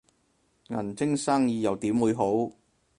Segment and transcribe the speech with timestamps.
[0.67, 2.51] 銀晶生意又點會好